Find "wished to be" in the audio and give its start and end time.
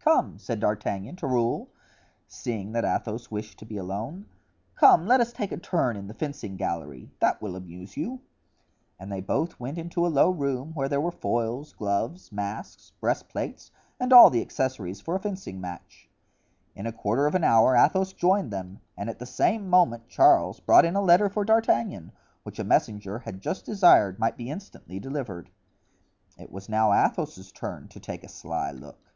3.30-3.76